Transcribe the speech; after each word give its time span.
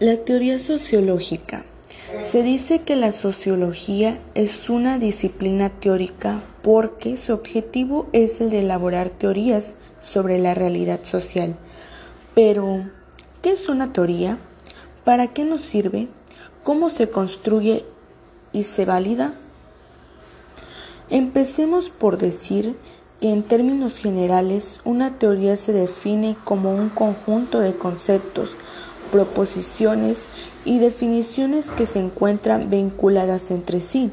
La 0.00 0.16
teoría 0.16 0.58
sociológica. 0.58 1.66
Se 2.24 2.42
dice 2.42 2.78
que 2.78 2.96
la 2.96 3.12
sociología 3.12 4.18
es 4.34 4.70
una 4.70 4.98
disciplina 4.98 5.68
teórica 5.68 6.42
porque 6.62 7.18
su 7.18 7.34
objetivo 7.34 8.08
es 8.14 8.40
el 8.40 8.48
de 8.48 8.60
elaborar 8.60 9.10
teorías 9.10 9.74
sobre 10.02 10.38
la 10.38 10.54
realidad 10.54 11.00
social. 11.04 11.54
Pero, 12.34 12.86
¿qué 13.42 13.50
es 13.50 13.68
una 13.68 13.92
teoría? 13.92 14.38
¿Para 15.04 15.26
qué 15.34 15.44
nos 15.44 15.60
sirve? 15.60 16.08
¿Cómo 16.64 16.88
se 16.88 17.10
construye 17.10 17.84
y 18.54 18.62
se 18.62 18.86
valida? 18.86 19.34
Empecemos 21.10 21.90
por 21.90 22.16
decir 22.16 22.74
que 23.20 23.30
en 23.30 23.42
términos 23.42 23.98
generales 23.98 24.80
una 24.86 25.18
teoría 25.18 25.58
se 25.58 25.74
define 25.74 26.38
como 26.42 26.74
un 26.74 26.88
conjunto 26.88 27.60
de 27.60 27.74
conceptos, 27.74 28.56
proposiciones 29.10 30.18
y 30.64 30.78
definiciones 30.78 31.70
que 31.70 31.86
se 31.86 31.98
encuentran 31.98 32.70
vinculadas 32.70 33.50
entre 33.50 33.80
sí 33.80 34.10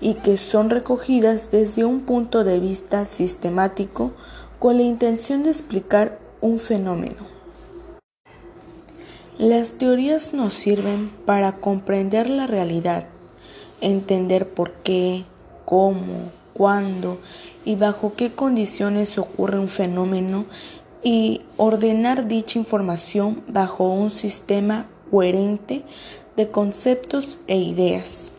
y 0.00 0.14
que 0.14 0.36
son 0.36 0.70
recogidas 0.70 1.50
desde 1.50 1.84
un 1.84 2.00
punto 2.00 2.44
de 2.44 2.60
vista 2.60 3.06
sistemático 3.06 4.12
con 4.58 4.76
la 4.76 4.82
intención 4.82 5.42
de 5.42 5.50
explicar 5.50 6.18
un 6.40 6.58
fenómeno. 6.58 7.34
Las 9.38 9.72
teorías 9.72 10.32
nos 10.32 10.52
sirven 10.52 11.10
para 11.26 11.56
comprender 11.56 12.30
la 12.30 12.46
realidad, 12.46 13.06
entender 13.80 14.48
por 14.48 14.72
qué, 14.72 15.24
cómo, 15.64 16.30
cuándo 16.52 17.18
y 17.64 17.74
bajo 17.74 18.14
qué 18.14 18.30
condiciones 18.30 19.18
ocurre 19.18 19.58
un 19.58 19.68
fenómeno 19.68 20.44
y 21.04 21.42
ordenar 21.58 22.26
dicha 22.26 22.58
información 22.58 23.44
bajo 23.46 23.84
un 23.84 24.10
sistema 24.10 24.86
coherente 25.10 25.84
de 26.36 26.50
conceptos 26.50 27.38
e 27.46 27.58
ideas. 27.58 28.32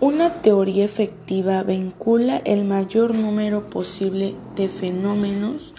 Una 0.00 0.34
teoría 0.34 0.84
efectiva 0.84 1.62
vincula 1.62 2.42
el 2.44 2.64
mayor 2.64 3.14
número 3.14 3.70
posible 3.70 4.34
de 4.54 4.68
fenómenos 4.68 5.72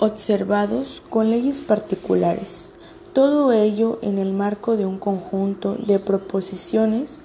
observados 0.00 1.02
con 1.08 1.30
leyes 1.30 1.60
particulares, 1.60 2.70
todo 3.12 3.52
ello 3.52 3.98
en 4.02 4.18
el 4.18 4.32
marco 4.32 4.76
de 4.76 4.86
un 4.86 4.98
conjunto 4.98 5.74
de 5.74 5.98
proposiciones 5.98 7.20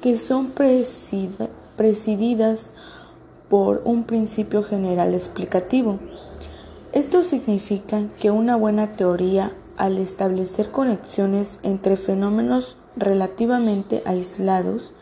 que 0.00 0.16
son 0.16 0.52
presididas 1.76 2.70
por 3.50 3.82
un 3.84 4.04
principio 4.04 4.62
general 4.62 5.12
explicativo. 5.12 5.98
Esto 6.92 7.24
significa 7.24 8.06
que 8.18 8.30
una 8.30 8.56
buena 8.56 8.92
teoría, 8.96 9.52
al 9.76 9.98
establecer 9.98 10.70
conexiones 10.70 11.58
entre 11.62 11.96
fenómenos 11.96 12.76
relativamente 12.96 14.02
aislados, 14.06 14.92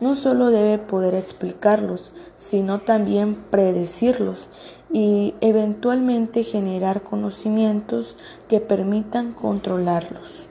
no 0.00 0.14
solo 0.16 0.50
debe 0.50 0.78
poder 0.78 1.14
explicarlos, 1.14 2.12
sino 2.36 2.80
también 2.80 3.36
predecirlos 3.50 4.48
y 4.92 5.34
eventualmente 5.40 6.42
generar 6.42 7.02
conocimientos 7.02 8.16
que 8.48 8.60
permitan 8.60 9.32
controlarlos. 9.32 10.46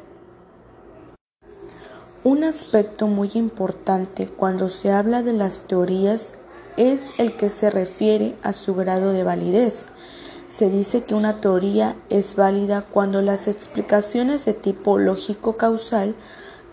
Un 2.24 2.44
aspecto 2.44 3.08
muy 3.08 3.30
importante 3.36 4.28
cuando 4.28 4.70
se 4.70 4.92
habla 4.92 5.22
de 5.22 5.34
las 5.34 5.68
teorías 5.68 6.34
es 6.78 7.12
el 7.18 7.36
que 7.38 7.50
se 7.50 7.70
refiere 7.70 8.36
a 8.44 8.54
su 8.54 8.76
grado 8.76 9.12
de 9.12 9.24
validez. 9.24 9.88
Se 10.50 10.70
dice 10.70 11.04
que 11.04 11.16
una 11.16 11.42
teoría 11.42 11.96
es 12.10 12.36
válida 12.36 12.82
cuando 12.82 13.22
las 13.22 13.48
explicaciones 13.48 14.46
de 14.46 14.54
tipo 14.54 14.98
lógico-causal 14.98 16.16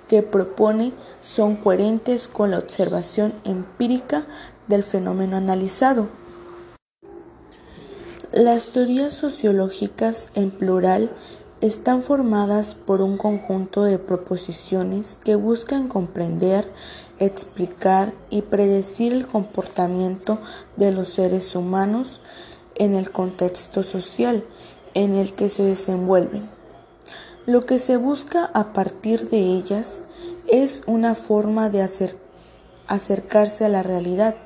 que 0.09 0.23
propone 0.23 0.93
son 1.23 1.57
coherentes 1.57 2.29
con 2.29 2.51
la 2.51 2.59
observación 2.59 3.33
empírica 3.45 4.25
del 4.69 4.83
fenómeno 4.83 5.37
analizado. 5.37 6.09
Las 8.33 8.67
teorías 8.67 9.15
sociológicas 9.15 10.31
en 10.35 10.51
plural 10.51 11.11
están 11.61 12.03
formadas 12.03 12.75
por 12.75 13.03
un 13.03 13.17
conjunto 13.17 13.85
de 13.85 13.99
proposiciones 13.99 15.19
que 15.23 15.37
buscan 15.37 15.87
comprender, 15.87 16.69
explicar 17.25 18.13
y 18.31 18.43
predecir 18.43 19.13
el 19.13 19.27
comportamiento 19.27 20.39
de 20.77 20.93
los 20.93 21.09
seres 21.09 21.55
humanos 21.55 22.21
en 22.75 22.95
el 22.95 23.11
contexto 23.11 23.83
social 23.83 24.45
en 24.95 25.15
el 25.15 25.33
que 25.33 25.49
se 25.49 25.63
desenvuelven. 25.63 26.49
Lo 27.47 27.63
que 27.63 27.79
se 27.79 27.97
busca 27.97 28.51
a 28.55 28.73
partir 28.73 29.29
de 29.31 29.39
ellas 29.39 30.03
es 30.49 30.83
una 30.87 31.15
forma 31.15 31.71
de 31.71 31.87
acercarse 32.89 33.65
a 33.65 33.69
la 33.69 33.83
realidad, 33.83 34.37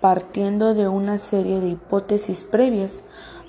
partiendo 0.00 0.74
de 0.74 0.88
una 0.88 1.18
serie 1.18 1.60
de 1.60 1.68
hipótesis 1.68 2.44
previas, 2.44 3.02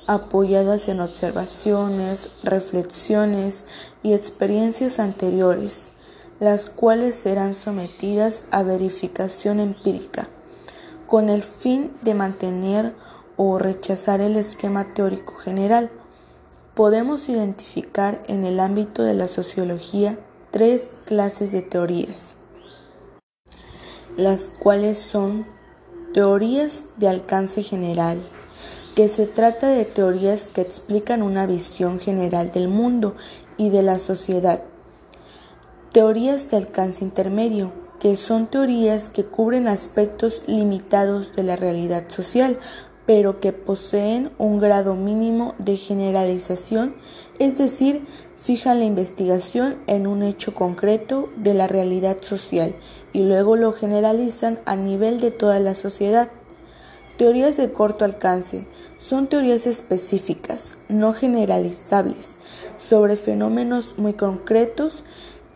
apoyadas 0.07 0.87
en 0.87 0.99
observaciones, 0.99 2.29
reflexiones 2.43 3.66
y 4.03 4.13
experiencias 4.13 4.99
anteriores, 4.99 5.91
las 6.40 6.68
cuales 6.68 7.16
serán 7.16 7.53
sometidas 7.53 8.44
a 8.51 8.63
verificación 8.63 9.59
empírica, 9.59 10.28
con 11.07 11.29
el 11.29 11.44
fin 11.44 11.91
de 12.01 12.13
mantener 12.13 12.94
o 13.38 13.57
rechazar 13.57 14.22
el 14.22 14.35
esquema 14.35 14.94
teórico 14.94 15.35
general. 15.35 15.90
Podemos 16.73 17.29
identificar 17.29 18.22
en 18.28 18.44
el 18.46 18.59
ámbito 18.59 19.03
de 19.03 19.13
la 19.13 19.28
sociología 19.28 20.18
tres 20.51 20.96
clases 21.06 21.51
de 21.51 21.62
teorías, 21.62 22.35
las 24.17 24.50
cuales 24.50 24.97
son 24.97 25.46
teorías 26.13 26.84
de 26.97 27.07
alcance 27.07 27.63
general, 27.63 28.22
que 28.96 29.09
se 29.09 29.28
trata 29.28 29.67
de 29.67 29.84
teorías 29.84 30.50
que 30.50 30.62
explican 30.62 31.22
una 31.22 31.46
visión 31.46 32.00
general 32.00 32.52
del 32.52 32.69
mundo 32.69 33.16
y 33.57 33.69
de 33.69 33.84
la 33.84 34.00
sociedad. 34.00 34.63
Teorías 35.95 36.51
de 36.51 36.57
alcance 36.57 37.06
intermedio, 37.06 37.72
que 38.01 38.17
son 38.17 38.47
teorías 38.47 39.07
que 39.07 39.23
cubren 39.23 39.69
aspectos 39.69 40.44
limitados 40.45 41.33
de 41.38 41.44
la 41.44 41.56
realidad 41.56 42.09
social, 42.09 42.59
pero 43.06 43.39
que 43.39 43.53
poseen 43.53 44.29
un 44.38 44.59
grado 44.59 44.95
mínimo 44.95 45.55
de 45.57 45.78
generalización, 45.78 46.95
es 47.39 47.57
decir, 47.57 48.05
fijan 48.35 48.79
la 48.79 48.85
investigación 48.85 49.78
en 49.88 50.05
un 50.05 50.22
hecho 50.22 50.53
concreto 50.53 51.29
de 51.38 51.53
la 51.53 51.66
realidad 51.66 52.17
social 52.19 52.75
y 53.13 53.23
luego 53.23 53.55
lo 53.55 53.72
generalizan 53.72 54.59
a 54.66 54.75
nivel 54.75 55.22
de 55.22 55.31
toda 55.31 55.61
la 55.61 55.75
sociedad. 55.75 56.28
Teorías 57.17 57.55
de 57.55 57.72
corto 57.72 58.03
alcance 58.03 58.67
son 59.00 59.28
teorías 59.28 59.66
específicas, 59.66 60.75
no 60.89 61.13
generalizables, 61.13 62.35
sobre 62.78 63.16
fenómenos 63.16 63.97
muy 63.97 64.11
concretos 64.13 65.05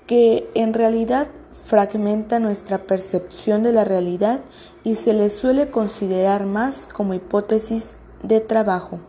que 0.09 0.49
en 0.55 0.73
realidad 0.73 1.27
fragmentan 1.51 2.41
nuestra 2.41 2.79
percepción 2.79 3.61
de 3.61 3.71
la 3.71 3.83
realidad 3.83 4.39
y 4.83 4.95
se 4.95 5.13
les 5.13 5.33
suele 5.33 5.69
considerar 5.69 6.47
más 6.47 6.87
como 6.91 7.13
hipótesis 7.13 7.91
de 8.23 8.39
trabajo. 8.39 8.99